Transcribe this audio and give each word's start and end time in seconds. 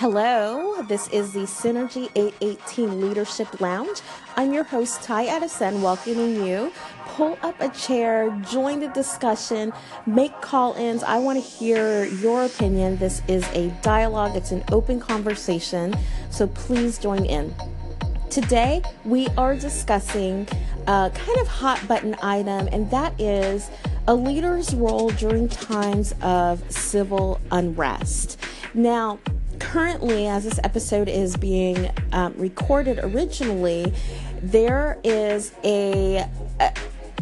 Hello, 0.00 0.82
this 0.84 1.08
is 1.08 1.34
the 1.34 1.40
Synergy 1.40 2.08
818 2.14 3.02
Leadership 3.02 3.60
Lounge. 3.60 4.00
I'm 4.34 4.50
your 4.54 4.64
host, 4.64 5.02
Ty 5.02 5.24
Edison, 5.26 5.82
welcoming 5.82 6.42
you. 6.42 6.72
Pull 7.04 7.38
up 7.42 7.60
a 7.60 7.68
chair, 7.68 8.30
join 8.50 8.80
the 8.80 8.88
discussion, 8.88 9.74
make 10.06 10.32
call 10.40 10.72
ins. 10.72 11.02
I 11.02 11.18
want 11.18 11.36
to 11.36 11.44
hear 11.46 12.06
your 12.06 12.46
opinion. 12.46 12.96
This 12.96 13.20
is 13.28 13.46
a 13.48 13.68
dialogue, 13.82 14.36
it's 14.36 14.52
an 14.52 14.64
open 14.72 15.00
conversation, 15.00 15.94
so 16.30 16.46
please 16.46 16.96
join 16.96 17.26
in. 17.26 17.54
Today, 18.30 18.80
we 19.04 19.28
are 19.36 19.54
discussing 19.54 20.48
a 20.86 21.12
kind 21.14 21.38
of 21.40 21.46
hot 21.46 21.86
button 21.86 22.16
item, 22.22 22.70
and 22.72 22.90
that 22.90 23.20
is 23.20 23.68
a 24.08 24.14
leader's 24.14 24.74
role 24.74 25.10
during 25.10 25.46
times 25.46 26.14
of 26.22 26.62
civil 26.72 27.38
unrest. 27.50 28.38
Now, 28.72 29.18
currently, 29.60 30.26
as 30.26 30.44
this 30.44 30.58
episode 30.64 31.08
is 31.08 31.36
being 31.36 31.90
um, 32.12 32.34
recorded 32.36 32.98
originally, 33.02 33.92
there 34.42 34.98
is 35.04 35.52
a, 35.62 36.26
a 36.58 36.72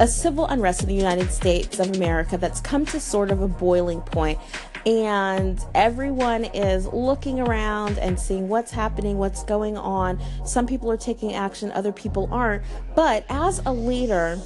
a 0.00 0.06
civil 0.06 0.46
unrest 0.46 0.82
in 0.82 0.88
the 0.88 0.94
United 0.94 1.28
States 1.32 1.80
of 1.80 1.96
America 1.96 2.38
that's 2.38 2.60
come 2.60 2.86
to 2.86 3.00
sort 3.00 3.32
of 3.32 3.42
a 3.42 3.48
boiling 3.48 4.00
point 4.00 4.38
and 4.86 5.60
everyone 5.74 6.44
is 6.44 6.86
looking 6.86 7.40
around 7.40 7.98
and 7.98 8.18
seeing 8.18 8.48
what's 8.48 8.70
happening, 8.70 9.18
what's 9.18 9.44
going 9.44 9.76
on. 9.76 10.18
Some 10.46 10.66
people 10.66 10.90
are 10.90 10.96
taking 10.96 11.34
action, 11.34 11.70
other 11.72 11.92
people 11.92 12.28
aren't. 12.32 12.62
But 12.94 13.26
as 13.28 13.60
a 13.66 13.72
leader, 13.72 14.40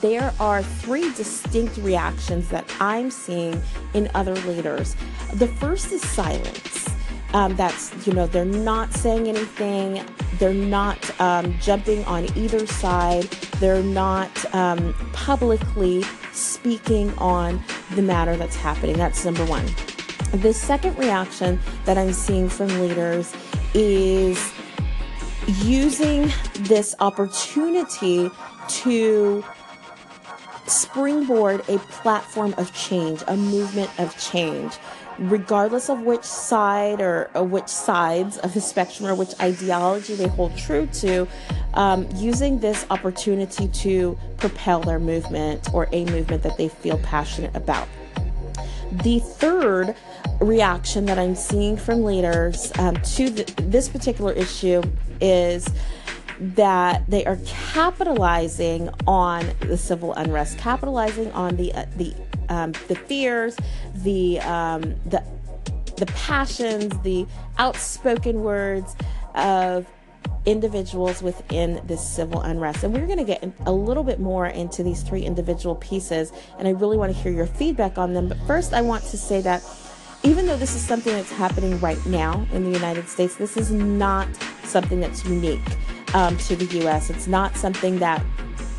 there 0.00 0.32
are 0.40 0.62
three 0.62 1.12
distinct 1.14 1.76
reactions 1.78 2.48
that 2.48 2.64
I'm 2.80 3.10
seeing 3.10 3.62
in 3.94 4.10
other 4.14 4.34
leaders. 4.34 4.96
The 5.34 5.46
first 5.46 5.92
is 5.92 6.02
silence. 6.02 6.89
Um, 7.32 7.54
that's, 7.54 8.06
you 8.06 8.12
know, 8.12 8.26
they're 8.26 8.44
not 8.44 8.92
saying 8.92 9.28
anything, 9.28 10.04
they're 10.38 10.52
not 10.52 11.20
um, 11.20 11.56
jumping 11.60 12.04
on 12.06 12.26
either 12.36 12.66
side, 12.66 13.24
they're 13.60 13.82
not 13.82 14.30
um, 14.54 14.94
publicly 15.12 16.02
speaking 16.32 17.16
on 17.18 17.62
the 17.94 18.02
matter 18.02 18.36
that's 18.36 18.56
happening. 18.56 18.96
That's 18.96 19.24
number 19.24 19.44
one. 19.44 19.64
The 20.32 20.52
second 20.52 20.98
reaction 20.98 21.60
that 21.84 21.96
I'm 21.98 22.12
seeing 22.12 22.48
from 22.48 22.68
leaders 22.80 23.32
is 23.74 24.52
using 25.62 26.32
this 26.60 26.94
opportunity 27.00 28.30
to 28.68 29.44
springboard 30.70 31.60
a 31.68 31.78
platform 31.78 32.54
of 32.56 32.72
change, 32.72 33.22
a 33.28 33.36
movement 33.36 33.90
of 33.98 34.16
change 34.18 34.78
regardless 35.20 35.90
of 35.90 36.00
which 36.00 36.24
side 36.24 37.00
or, 37.00 37.30
or, 37.34 37.44
which 37.44 37.68
sides 37.68 38.38
of 38.38 38.54
the 38.54 38.60
spectrum 38.60 39.06
or 39.06 39.14
which 39.14 39.38
ideology 39.40 40.14
they 40.14 40.26
hold 40.28 40.56
true 40.56 40.86
to, 40.86 41.28
um, 41.74 42.08
using 42.14 42.58
this 42.58 42.86
opportunity 42.90 43.68
to 43.68 44.18
propel 44.38 44.80
their 44.80 44.98
movement 44.98 45.68
or 45.74 45.88
a 45.92 46.06
movement 46.06 46.42
that 46.42 46.56
they 46.56 46.68
feel 46.68 46.98
passionate 46.98 47.54
about. 47.54 47.86
The 49.04 49.20
third 49.20 49.94
reaction 50.40 51.04
that 51.04 51.18
I'm 51.18 51.36
seeing 51.36 51.76
from 51.76 52.02
leaders 52.02 52.72
um, 52.78 52.96
to 52.96 53.30
the, 53.30 53.44
this 53.62 53.88
particular 53.88 54.32
issue 54.32 54.82
is 55.20 55.68
that 56.40 57.08
they 57.08 57.24
are 57.26 57.38
capitalizing 57.46 58.88
on 59.06 59.46
the 59.60 59.76
civil 59.76 60.14
unrest, 60.14 60.58
capitalizing 60.58 61.30
on 61.32 61.56
the 61.56 61.72
uh, 61.74 61.84
the 61.96 62.14
um, 62.48 62.72
the 62.88 62.94
fears, 62.94 63.56
the 63.96 64.40
um, 64.40 64.94
the 65.06 65.22
the 65.96 66.06
passions, 66.06 66.98
the 67.02 67.26
outspoken 67.58 68.42
words 68.42 68.96
of 69.34 69.86
individuals 70.46 71.22
within 71.22 71.80
this 71.86 72.06
civil 72.06 72.40
unrest. 72.40 72.82
And 72.82 72.94
we're 72.94 73.06
going 73.06 73.18
to 73.18 73.24
get 73.24 73.44
a 73.66 73.72
little 73.72 74.02
bit 74.02 74.18
more 74.18 74.46
into 74.46 74.82
these 74.82 75.02
three 75.02 75.22
individual 75.22 75.74
pieces, 75.76 76.32
and 76.58 76.66
I 76.66 76.70
really 76.70 76.96
want 76.96 77.14
to 77.14 77.22
hear 77.22 77.32
your 77.32 77.46
feedback 77.46 77.98
on 77.98 78.14
them. 78.14 78.28
But 78.28 78.38
first, 78.46 78.72
I 78.72 78.80
want 78.80 79.04
to 79.04 79.18
say 79.18 79.42
that 79.42 79.62
even 80.22 80.46
though 80.46 80.56
this 80.56 80.74
is 80.74 80.82
something 80.82 81.12
that's 81.12 81.32
happening 81.32 81.78
right 81.80 82.04
now 82.06 82.46
in 82.52 82.64
the 82.64 82.70
United 82.70 83.08
States, 83.08 83.36
this 83.36 83.56
is 83.58 83.70
not 83.70 84.28
something 84.64 85.00
that's 85.00 85.24
unique 85.24 85.60
um, 86.14 86.36
to 86.38 86.56
the 86.56 86.86
US. 86.86 87.10
It's 87.10 87.26
not 87.26 87.56
something 87.56 87.98
that 87.98 88.24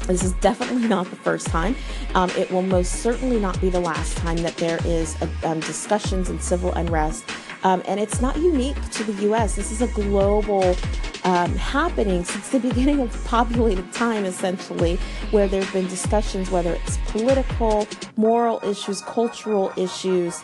this 0.08 0.24
is 0.24 0.34
definitely 0.34 0.88
not 0.88 1.10
the 1.10 1.16
first 1.16 1.48
time. 1.48 1.76
Um, 2.16 2.30
it 2.32 2.52
will 2.52 2.62
most 2.62 3.02
certainly 3.02 3.40
not 3.40 3.60
be 3.62 3.70
the 3.70 3.80
last 3.80 4.18
time 4.18 4.38
that 4.38 4.58
there 4.58 4.80
is 4.86 5.16
a, 5.22 5.50
um, 5.50 5.60
discussions 5.62 6.30
and 6.30 6.42
civil 6.42 6.74
unrest. 6.74 7.24
Um, 7.64 7.84
and 7.88 8.00
it's 8.00 8.22
not 8.22 8.38
unique 8.38 8.78
to 8.92 9.04
the 9.04 9.14
U.S. 9.24 9.56
This 9.56 9.72
is 9.72 9.82
a 9.82 9.88
global 9.88 10.76
um, 11.24 11.56
happening 11.56 12.24
since 12.24 12.50
the 12.50 12.60
beginning 12.70 13.00
of 13.00 13.26
populated 13.26 13.92
time, 13.94 14.26
essentially, 14.26 14.98
where 15.30 15.48
there 15.48 15.64
have 15.64 15.74
been 15.74 15.88
discussions, 15.88 16.50
whether 16.50 16.74
it's 16.74 16.98
political, 17.08 17.88
moral 18.18 18.60
issues, 18.64 19.02
cultural 19.02 19.72
issues. 19.78 20.42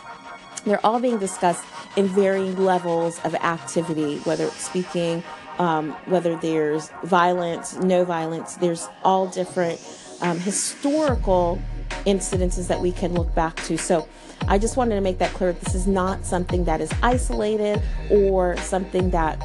They're 0.64 0.84
all 0.84 1.00
being 1.00 1.18
discussed 1.18 1.64
in 1.96 2.06
varying 2.06 2.56
levels 2.56 3.20
of 3.24 3.34
activity, 3.34 4.18
whether 4.20 4.44
it's 4.44 4.64
speaking, 4.64 5.22
um, 5.58 5.92
whether 6.06 6.36
there's 6.36 6.90
violence, 7.04 7.76
no 7.76 8.04
violence, 8.04 8.54
there's 8.56 8.88
all 9.04 9.26
different 9.26 9.80
um, 10.20 10.38
historical 10.38 11.60
incidences 12.06 12.68
that 12.68 12.80
we 12.80 12.92
can 12.92 13.14
look 13.14 13.34
back 13.34 13.56
to. 13.56 13.76
So 13.76 14.08
I 14.46 14.58
just 14.58 14.76
wanted 14.76 14.94
to 14.94 15.00
make 15.00 15.18
that 15.18 15.32
clear. 15.32 15.52
This 15.52 15.74
is 15.74 15.86
not 15.86 16.24
something 16.24 16.64
that 16.64 16.80
is 16.80 16.92
isolated 17.02 17.82
or 18.10 18.56
something 18.58 19.10
that 19.10 19.42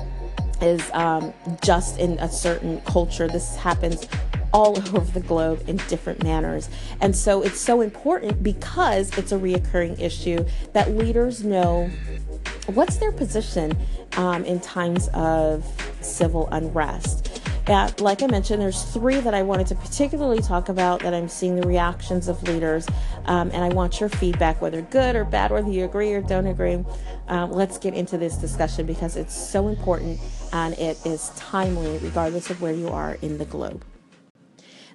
is 0.61 0.89
um, 0.93 1.33
just 1.63 1.99
in 1.99 2.17
a 2.19 2.29
certain 2.29 2.79
culture. 2.81 3.27
This 3.27 3.55
happens 3.55 4.07
all 4.53 4.77
over 4.95 5.19
the 5.19 5.25
globe 5.25 5.63
in 5.67 5.77
different 5.87 6.23
manners. 6.23 6.69
And 7.01 7.15
so 7.15 7.41
it's 7.41 7.59
so 7.59 7.81
important 7.81 8.43
because 8.43 9.15
it's 9.17 9.31
a 9.31 9.37
reoccurring 9.37 9.99
issue 9.99 10.45
that 10.73 10.91
leaders 10.91 11.43
know 11.43 11.89
what's 12.67 12.97
their 12.97 13.11
position 13.11 13.77
um, 14.17 14.45
in 14.45 14.59
times 14.59 15.09
of 15.09 15.65
civil 16.01 16.47
unrest. 16.51 17.41
Uh, 17.67 17.89
like 17.99 18.21
I 18.21 18.27
mentioned, 18.27 18.61
there's 18.61 18.83
three 18.83 19.21
that 19.21 19.33
I 19.33 19.41
wanted 19.41 19.67
to 19.67 19.75
particularly 19.75 20.41
talk 20.41 20.67
about 20.67 20.99
that 20.99 21.13
I'm 21.13 21.29
seeing 21.29 21.55
the 21.55 21.65
reactions 21.65 22.27
of 22.27 22.43
leaders, 22.43 22.85
um, 23.25 23.51
and 23.53 23.63
I 23.63 23.69
want 23.69 24.01
your 24.01 24.09
feedback, 24.09 24.61
whether 24.61 24.81
good 24.81 25.15
or 25.15 25.23
bad, 25.23 25.51
whether 25.51 25.69
you 25.69 25.85
agree 25.85 26.11
or 26.13 26.21
don't 26.21 26.47
agree. 26.47 26.83
Um, 27.29 27.51
let's 27.53 27.77
get 27.77 27.93
into 27.93 28.17
this 28.17 28.35
discussion 28.35 28.85
because 28.85 29.15
it's 29.15 29.33
so 29.33 29.69
important 29.69 30.19
and 30.51 30.73
it 30.77 31.03
is 31.05 31.31
timely, 31.37 31.97
regardless 31.99 32.49
of 32.49 32.61
where 32.61 32.73
you 32.73 32.89
are 32.89 33.17
in 33.21 33.37
the 33.37 33.45
globe. 33.45 33.85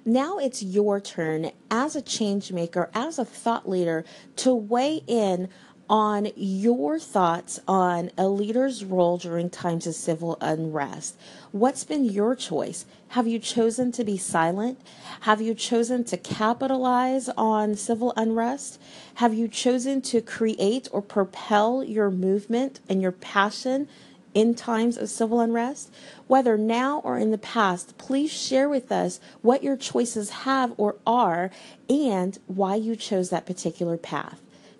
Now 0.05 0.37
it's 0.37 0.63
your 0.63 1.01
turn 1.01 1.51
as 1.69 1.95
a 1.95 2.01
change 2.01 2.51
maker, 2.51 2.89
as 2.93 3.19
a 3.19 3.25
thought 3.25 3.67
leader, 3.67 4.05
to 4.37 4.53
weigh 4.53 5.01
in 5.07 5.49
on 5.89 6.27
your 6.35 6.99
thoughts 6.99 7.59
on 7.67 8.11
a 8.17 8.27
leader's 8.27 8.85
role 8.85 9.17
during 9.17 9.49
times 9.49 9.87
of 9.87 9.95
civil 9.95 10.37
unrest. 10.39 11.17
What's 11.51 11.83
been 11.83 12.05
your 12.05 12.35
choice? 12.35 12.85
Have 13.09 13.27
you 13.27 13.39
chosen 13.39 13.91
to 13.93 14.03
be 14.03 14.17
silent? 14.17 14.79
Have 15.21 15.41
you 15.41 15.55
chosen 15.55 16.03
to 16.05 16.17
capitalize 16.17 17.27
on 17.29 17.75
civil 17.75 18.13
unrest? 18.15 18.79
Have 19.15 19.33
you 19.33 19.47
chosen 19.47 20.01
to 20.03 20.21
create 20.21 20.87
or 20.91 21.01
propel 21.01 21.83
your 21.83 22.11
movement 22.11 22.79
and 22.87 23.01
your 23.01 23.11
passion 23.11 23.87
in 24.35 24.53
times 24.53 24.95
of 24.95 25.09
civil 25.09 25.39
unrest? 25.39 25.91
Whether 26.27 26.55
now 26.55 26.99
or 26.99 27.17
in 27.17 27.31
the 27.31 27.39
past, 27.39 27.97
please 27.97 28.31
share 28.31 28.69
with 28.69 28.91
us 28.91 29.19
what 29.41 29.63
your 29.63 29.75
choices 29.75 30.29
have 30.29 30.71
or 30.77 30.97
are 31.07 31.49
and 31.89 32.37
why 32.45 32.75
you 32.75 32.95
chose 32.95 33.31
that 33.31 33.47
particular 33.47 33.97
path. 33.97 34.39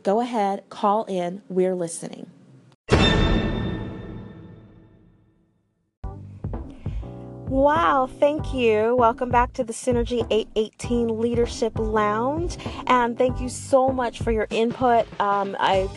Go 0.09 0.21
ahead, 0.21 0.67
call 0.71 1.03
in. 1.03 1.43
We're 1.49 1.75
listening. 1.75 2.31
Wow, 7.47 8.09
thank 8.19 8.51
you. 8.51 8.95
Welcome 8.95 9.29
back 9.29 9.53
to 9.53 9.63
the 9.63 9.71
Synergy 9.71 10.25
818 10.31 11.21
Leadership 11.21 11.77
Lounge. 11.77 12.57
And 12.87 13.19
thank 13.19 13.39
you 13.39 13.49
so 13.49 13.89
much 13.89 14.23
for 14.23 14.31
your 14.31 14.47
input. 14.49 15.05
Um, 15.21 15.55
I 15.59 15.87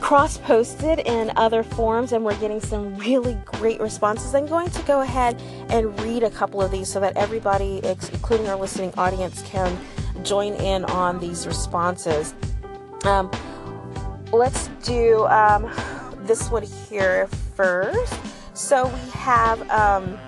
cross 0.00 0.38
posted 0.38 0.98
in 0.98 1.30
other 1.36 1.62
forums 1.62 2.10
and 2.10 2.24
we're 2.24 2.40
getting 2.40 2.60
some 2.60 2.96
really 2.96 3.38
great 3.44 3.80
responses. 3.80 4.34
I'm 4.34 4.46
going 4.46 4.70
to 4.70 4.82
go 4.82 5.02
ahead 5.02 5.40
and 5.68 5.96
read 6.00 6.24
a 6.24 6.30
couple 6.30 6.60
of 6.60 6.72
these 6.72 6.90
so 6.90 6.98
that 6.98 7.16
everybody, 7.16 7.80
including 7.84 8.48
our 8.48 8.56
listening 8.56 8.92
audience, 8.98 9.40
can 9.42 9.78
join 10.24 10.54
in 10.54 10.84
on 10.86 11.20
these 11.20 11.46
responses. 11.46 12.34
Um, 13.04 13.30
let's 14.32 14.68
do 14.82 15.26
um, 15.26 15.70
this 16.20 16.50
one 16.50 16.62
here 16.62 17.26
first. 17.54 18.14
So 18.54 18.86
we 18.86 19.10
have 19.10 19.70
um, 19.70 20.18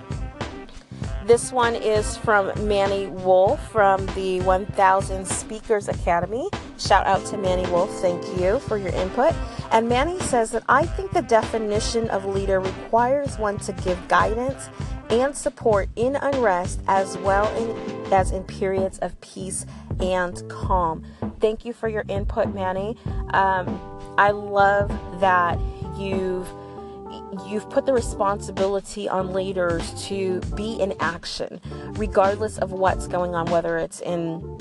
this 1.25 1.51
one 1.51 1.73
is 1.73 2.15
from 2.17 2.51
Manny 2.67 3.07
Wolf 3.07 3.71
from 3.71 4.05
the 4.13 4.41
1000 4.41 5.27
Speakers 5.27 5.87
Academy. 5.87 6.47
Shout 6.77 7.07
out 7.07 7.25
to 7.25 7.37
Manny 7.37 7.67
Wolf. 7.71 7.89
Thank 7.99 8.23
you 8.39 8.59
for 8.59 8.77
your 8.77 8.89
input. 8.89 9.33
And 9.71 9.89
Manny 9.89 10.19
says 10.19 10.51
that 10.51 10.63
I 10.69 10.85
think 10.85 11.11
the 11.11 11.23
definition 11.23 12.09
of 12.09 12.25
leader 12.25 12.59
requires 12.59 13.39
one 13.39 13.57
to 13.59 13.73
give 13.73 14.07
guidance 14.07 14.69
and 15.09 15.35
support 15.35 15.89
in 15.95 16.15
unrest 16.15 16.79
as 16.87 17.17
well 17.17 17.47
in, 17.57 18.13
as 18.13 18.31
in 18.31 18.43
periods 18.43 18.99
of 18.99 19.19
peace 19.21 19.65
and 19.99 20.47
calm. 20.47 21.03
Thank 21.39 21.65
you 21.65 21.73
for 21.73 21.87
your 21.87 22.05
input, 22.07 22.53
Manny. 22.53 22.97
Um, 23.33 23.79
I 24.17 24.31
love 24.31 24.89
that 25.19 25.59
you've 25.97 26.47
you've 27.47 27.69
put 27.69 27.85
the 27.85 27.93
responsibility 27.93 29.07
on 29.09 29.33
leaders 29.33 30.07
to 30.07 30.39
be 30.55 30.79
in 30.79 30.93
action, 30.99 31.59
regardless 31.93 32.57
of 32.57 32.71
what's 32.71 33.07
going 33.07 33.35
on, 33.35 33.49
whether 33.51 33.77
it's 33.77 33.99
in 34.01 34.57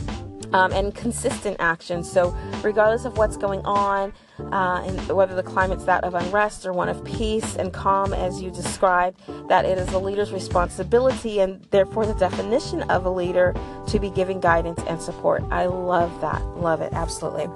um, 0.54 0.72
and 0.72 0.94
consistent 0.94 1.56
action. 1.58 2.02
So, 2.04 2.34
regardless 2.62 3.04
of 3.04 3.18
what's 3.18 3.36
going 3.36 3.60
on, 3.64 4.12
uh, 4.38 4.82
and 4.84 5.08
whether 5.08 5.34
the 5.34 5.42
climate's 5.42 5.84
that 5.84 6.02
of 6.04 6.14
unrest 6.14 6.64
or 6.64 6.72
one 6.72 6.88
of 6.88 7.04
peace 7.04 7.56
and 7.56 7.72
calm, 7.72 8.12
as 8.12 8.40
you 8.40 8.50
described, 8.50 9.20
that 9.48 9.64
it 9.64 9.78
is 9.78 9.92
a 9.92 9.98
leader's 9.98 10.32
responsibility 10.32 11.40
and 11.40 11.62
therefore 11.70 12.06
the 12.06 12.14
definition 12.14 12.82
of 12.90 13.04
a 13.04 13.10
leader 13.10 13.54
to 13.86 13.98
be 13.98 14.10
giving 14.10 14.40
guidance 14.40 14.80
and 14.88 15.00
support. 15.00 15.42
I 15.50 15.66
love 15.66 16.20
that. 16.20 16.42
Love 16.56 16.80
it. 16.80 16.92
Absolutely. 16.92 17.48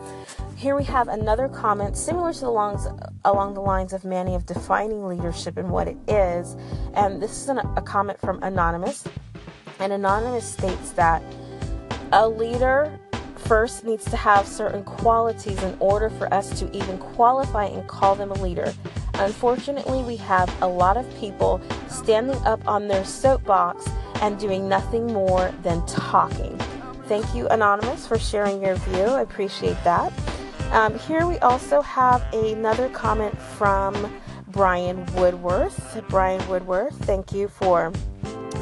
Here 0.56 0.76
we 0.76 0.84
have 0.84 1.08
another 1.08 1.48
comment 1.48 1.96
similar 1.96 2.32
to 2.32 2.40
the 2.40 2.50
longs, 2.50 2.86
along 3.24 3.54
the 3.54 3.60
lines 3.60 3.92
of 3.92 4.04
Manny 4.04 4.34
of 4.34 4.44
defining 4.46 5.06
leadership 5.06 5.56
and 5.56 5.70
what 5.70 5.86
it 5.88 5.96
is. 6.08 6.56
And 6.94 7.22
this 7.22 7.30
is 7.42 7.48
an, 7.48 7.58
a 7.76 7.82
comment 7.82 8.20
from 8.20 8.42
Anonymous. 8.42 9.04
And 9.80 9.92
Anonymous 9.92 10.44
states 10.44 10.90
that 10.92 11.22
a 12.12 12.28
leader 12.28 12.98
first 13.36 13.84
needs 13.84 14.04
to 14.06 14.16
have 14.16 14.46
certain 14.46 14.82
qualities 14.82 15.62
in 15.62 15.76
order 15.80 16.10
for 16.10 16.32
us 16.34 16.58
to 16.58 16.76
even 16.76 16.98
qualify 16.98 17.64
and 17.64 17.86
call 17.88 18.14
them 18.14 18.30
a 18.30 18.42
leader. 18.42 18.72
Unfortunately, 19.14 20.02
we 20.02 20.16
have 20.16 20.54
a 20.62 20.66
lot 20.66 20.96
of 20.96 21.18
people 21.18 21.60
standing 21.88 22.36
up 22.46 22.66
on 22.68 22.88
their 22.88 23.04
soapbox 23.04 23.88
and 24.20 24.38
doing 24.38 24.68
nothing 24.68 25.06
more 25.06 25.52
than 25.62 25.84
talking. 25.86 26.56
Thank 27.06 27.34
you, 27.34 27.48
Anonymous, 27.48 28.06
for 28.06 28.18
sharing 28.18 28.62
your 28.62 28.74
view. 28.76 29.04
I 29.04 29.22
appreciate 29.22 29.82
that. 29.84 30.12
Um, 30.72 30.98
here 30.98 31.26
we 31.26 31.38
also 31.38 31.80
have 31.80 32.22
another 32.34 32.90
comment 32.90 33.38
from 33.40 34.20
Brian 34.48 35.06
Woodworth. 35.14 36.02
Brian 36.08 36.46
Woodworth, 36.48 36.94
thank 37.04 37.32
you 37.32 37.48
for 37.48 37.92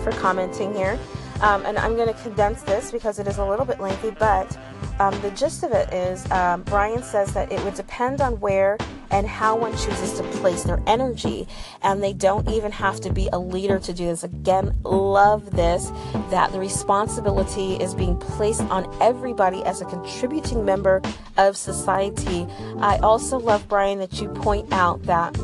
for 0.04 0.12
commenting 0.12 0.72
here. 0.72 0.96
Um, 1.40 1.66
and 1.66 1.78
I'm 1.78 1.96
going 1.96 2.08
to 2.08 2.20
condense 2.22 2.62
this 2.62 2.90
because 2.90 3.18
it 3.18 3.26
is 3.26 3.38
a 3.38 3.44
little 3.44 3.66
bit 3.66 3.78
lengthy, 3.78 4.10
but 4.10 4.56
um, 4.98 5.18
the 5.20 5.30
gist 5.32 5.62
of 5.62 5.72
it 5.72 5.92
is 5.92 6.28
um, 6.30 6.62
Brian 6.62 7.02
says 7.02 7.34
that 7.34 7.52
it 7.52 7.62
would 7.64 7.74
depend 7.74 8.20
on 8.20 8.40
where 8.40 8.78
and 9.10 9.26
how 9.26 9.56
one 9.56 9.72
chooses 9.76 10.14
to 10.14 10.22
place 10.38 10.64
their 10.64 10.82
energy, 10.86 11.46
and 11.82 12.02
they 12.02 12.12
don't 12.12 12.48
even 12.48 12.72
have 12.72 13.00
to 13.00 13.12
be 13.12 13.28
a 13.32 13.38
leader 13.38 13.78
to 13.78 13.92
do 13.92 14.06
this. 14.06 14.24
Again, 14.24 14.74
love 14.82 15.52
this 15.52 15.92
that 16.30 16.52
the 16.52 16.58
responsibility 16.58 17.74
is 17.74 17.94
being 17.94 18.16
placed 18.16 18.62
on 18.62 18.90
everybody 19.00 19.62
as 19.64 19.80
a 19.80 19.84
contributing 19.84 20.64
member 20.64 21.02
of 21.36 21.56
society. 21.56 22.46
I 22.78 22.98
also 22.98 23.38
love, 23.38 23.68
Brian, 23.68 23.98
that 23.98 24.20
you 24.20 24.28
point 24.28 24.72
out 24.72 25.02
that 25.04 25.38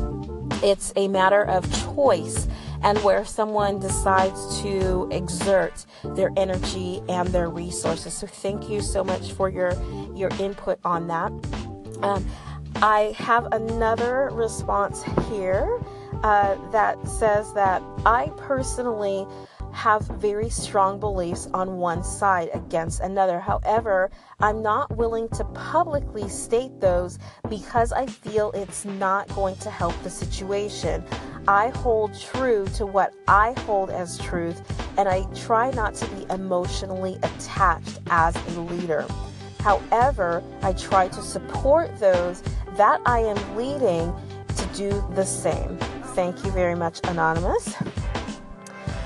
it's 0.63 0.93
a 0.95 1.07
matter 1.07 1.43
of 1.43 1.71
choice 1.93 2.47
and 2.83 2.97
where 2.99 3.25
someone 3.25 3.79
decides 3.79 4.61
to 4.61 5.07
exert 5.11 5.85
their 6.03 6.31
energy 6.37 7.01
and 7.09 7.29
their 7.29 7.49
resources. 7.49 8.13
So 8.13 8.27
thank 8.27 8.69
you 8.69 8.81
so 8.81 9.03
much 9.03 9.31
for 9.31 9.49
your 9.49 9.73
your 10.15 10.29
input 10.39 10.79
on 10.83 11.07
that. 11.07 11.31
Um, 12.01 12.25
I 12.77 13.15
have 13.17 13.47
another 13.53 14.29
response 14.33 15.03
here 15.29 15.79
uh, 16.23 16.55
that 16.71 17.07
says 17.07 17.53
that 17.53 17.81
I 18.05 18.31
personally 18.37 19.25
have 19.73 20.03
very 20.03 20.49
strong 20.49 20.99
beliefs 20.99 21.47
on 21.53 21.77
one 21.77 22.03
side 22.03 22.49
against 22.53 22.99
another. 23.01 23.39
However, 23.39 24.11
I'm 24.39 24.61
not 24.61 24.95
willing 24.95 25.27
to 25.29 25.43
publicly 25.45 26.29
state 26.29 26.79
those 26.79 27.17
because 27.49 27.91
I 27.91 28.05
feel 28.05 28.51
it's 28.51 28.85
not 28.85 29.27
going 29.29 29.55
to 29.57 29.71
help 29.71 29.99
the 30.03 30.09
situation. 30.09 31.03
I 31.47 31.69
hold 31.69 32.17
true 32.17 32.65
to 32.75 32.85
what 32.85 33.13
I 33.27 33.53
hold 33.61 33.89
as 33.89 34.17
truth, 34.17 34.61
and 34.97 35.09
I 35.09 35.23
try 35.33 35.71
not 35.71 35.93
to 35.95 36.05
be 36.15 36.25
emotionally 36.29 37.17
attached 37.21 37.99
as 38.09 38.35
a 38.55 38.61
leader. 38.61 39.05
However, 39.59 40.41
I 40.61 40.73
try 40.73 41.09
to 41.09 41.21
support 41.21 41.97
those 41.99 42.43
that 42.75 43.01
I 43.05 43.19
am 43.19 43.57
leading 43.57 44.13
to 44.55 44.65
do 44.73 45.05
the 45.15 45.25
same. 45.25 45.77
Thank 46.15 46.43
you 46.45 46.51
very 46.51 46.75
much, 46.75 46.99
Anonymous. 47.05 47.75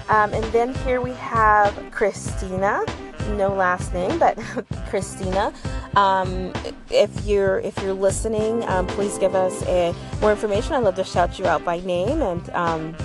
Um, 0.09 0.33
and 0.33 0.43
then 0.45 0.73
here 0.73 1.01
we 1.01 1.13
have 1.13 1.75
Christina, 1.91 2.83
no 3.29 3.53
last 3.53 3.93
name, 3.93 4.17
but 4.19 4.37
Christina. 4.89 5.53
Um, 5.97 6.53
if 6.91 7.25
you're 7.25 7.59
if 7.61 7.75
you're 7.81 7.91
listening, 7.91 8.63
um, 8.69 8.85
please 8.85 9.17
give 9.17 9.33
us 9.33 9.63
a, 9.63 9.95
more 10.21 10.31
information. 10.31 10.73
I'd 10.73 10.83
love 10.83 10.93
to 10.95 11.03
shout 11.03 11.39
you 11.39 11.47
out 11.47 11.65
by 11.65 11.79
name 11.79 12.21
and 12.21 12.47
um, 12.51 12.95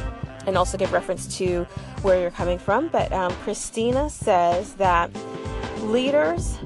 and 0.47 0.59
also 0.59 0.77
give 0.77 0.93
reference 0.93 1.39
to 1.39 1.65
where 2.03 2.21
you're 2.21 2.31
coming 2.31 2.59
from. 2.59 2.89
But 2.89 3.11
um, 3.11 3.33
Christina 3.45 4.11
says 4.11 4.75
that 4.75 5.11
leaders 5.81 6.59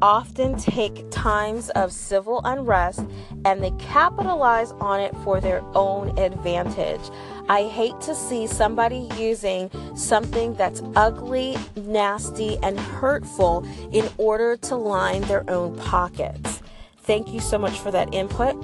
often 0.00 0.56
take 0.58 1.10
times 1.10 1.70
of 1.70 1.90
civil 1.90 2.40
unrest 2.44 3.00
and 3.44 3.64
they 3.64 3.72
capitalize 3.78 4.70
on 4.72 5.00
it 5.00 5.16
for 5.24 5.40
their 5.40 5.60
own 5.74 6.16
advantage. 6.18 7.00
I 7.48 7.64
hate 7.64 8.00
to 8.02 8.14
see 8.14 8.46
somebody 8.46 9.08
using 9.16 9.70
something 9.94 10.54
that's 10.54 10.82
ugly, 10.96 11.56
nasty, 11.76 12.58
and 12.62 12.78
hurtful 12.78 13.64
in 13.92 14.08
order 14.18 14.56
to 14.56 14.76
line 14.76 15.22
their 15.22 15.48
own 15.48 15.76
pockets. 15.76 16.60
Thank 16.98 17.32
you 17.32 17.40
so 17.40 17.56
much 17.56 17.78
for 17.78 17.90
that 17.92 18.12
input. 18.12 18.56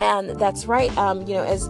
And 0.00 0.30
that's 0.30 0.66
right. 0.66 0.96
Um, 0.96 1.26
you 1.26 1.34
know, 1.34 1.44
as 1.44 1.68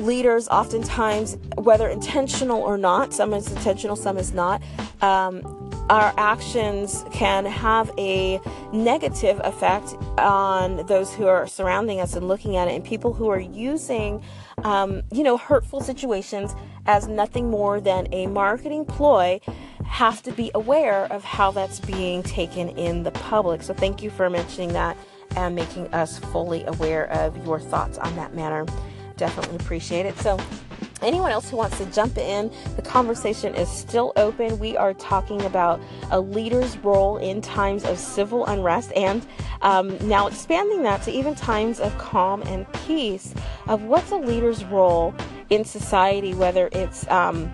leaders, 0.00 0.48
oftentimes, 0.48 1.36
whether 1.56 1.88
intentional 1.88 2.60
or 2.60 2.78
not, 2.78 3.12
some 3.12 3.34
is 3.34 3.50
intentional, 3.50 3.96
some 3.96 4.16
is 4.16 4.32
not. 4.32 4.62
Um, 5.02 5.42
our 5.90 6.14
actions 6.16 7.04
can 7.12 7.44
have 7.44 7.90
a 7.98 8.40
negative 8.72 9.40
effect 9.42 9.94
on 10.18 10.86
those 10.86 11.12
who 11.12 11.26
are 11.26 11.46
surrounding 11.46 12.00
us 12.00 12.14
and 12.14 12.28
looking 12.28 12.56
at 12.56 12.68
it, 12.68 12.74
and 12.74 12.84
people 12.84 13.12
who 13.12 13.28
are 13.28 13.40
using, 13.40 14.22
um, 14.64 15.02
you 15.12 15.22
know, 15.22 15.36
hurtful 15.36 15.80
situations 15.80 16.54
as 16.86 17.08
nothing 17.08 17.50
more 17.50 17.80
than 17.80 18.12
a 18.12 18.26
marketing 18.26 18.84
ploy 18.84 19.40
have 19.84 20.22
to 20.22 20.32
be 20.32 20.50
aware 20.54 21.04
of 21.12 21.24
how 21.24 21.50
that's 21.50 21.80
being 21.80 22.22
taken 22.22 22.68
in 22.70 23.02
the 23.02 23.10
public. 23.10 23.62
So, 23.62 23.74
thank 23.74 24.02
you 24.02 24.10
for 24.10 24.30
mentioning 24.30 24.72
that 24.72 24.96
and 25.36 25.54
making 25.54 25.92
us 25.94 26.18
fully 26.18 26.64
aware 26.64 27.10
of 27.12 27.44
your 27.44 27.60
thoughts 27.60 27.98
on 27.98 28.14
that 28.16 28.34
matter. 28.34 28.66
Definitely 29.16 29.56
appreciate 29.56 30.06
it. 30.06 30.16
So, 30.18 30.38
anyone 31.02 31.30
else 31.30 31.50
who 31.50 31.56
wants 31.56 31.78
to 31.78 31.86
jump 31.86 32.18
in, 32.18 32.50
the 32.76 32.82
conversation 32.82 33.54
is 33.54 33.68
still 33.68 34.12
open. 34.16 34.58
We 34.58 34.76
are 34.76 34.94
talking 34.94 35.42
about 35.42 35.80
a 36.10 36.20
leader's 36.20 36.76
role 36.78 37.16
in 37.18 37.40
times 37.40 37.84
of 37.84 37.98
civil 37.98 38.46
unrest 38.46 38.92
and 38.94 39.26
um, 39.62 39.96
now 40.08 40.26
expanding 40.26 40.82
that 40.82 41.02
to 41.02 41.12
even 41.12 41.34
times 41.34 41.80
of 41.80 41.96
calm 41.98 42.42
and 42.42 42.70
peace 42.86 43.34
of 43.68 43.82
what's 43.82 44.10
a 44.10 44.16
leader's 44.16 44.64
role 44.64 45.14
in 45.50 45.64
society, 45.64 46.34
whether 46.34 46.68
it's 46.72 47.08
um, 47.10 47.52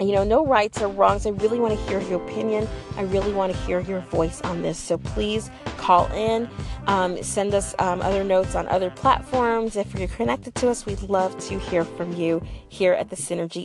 you 0.00 0.12
know, 0.12 0.24
no 0.24 0.46
rights 0.46 0.80
or 0.80 0.88
wrongs. 0.88 1.26
I 1.26 1.30
really 1.30 1.60
want 1.60 1.78
to 1.78 1.86
hear 1.86 2.00
your 2.00 2.22
opinion. 2.22 2.68
I 2.96 3.02
really 3.02 3.32
want 3.32 3.52
to 3.52 3.58
hear 3.62 3.80
your 3.80 4.00
voice 4.00 4.40
on 4.42 4.62
this. 4.62 4.78
So 4.78 4.98
please 4.98 5.50
call 5.76 6.06
in, 6.12 6.48
um, 6.86 7.22
send 7.22 7.54
us 7.54 7.74
um, 7.78 8.00
other 8.00 8.22
notes 8.22 8.54
on 8.54 8.68
other 8.68 8.90
platforms. 8.90 9.76
If 9.76 9.94
you're 9.98 10.08
connected 10.08 10.54
to 10.56 10.68
us, 10.68 10.86
we'd 10.86 11.02
love 11.02 11.36
to 11.48 11.58
hear 11.58 11.84
from 11.84 12.14
you 12.14 12.42
here 12.68 12.92
at 12.92 13.10
the 13.10 13.16
Synergy 13.16 13.58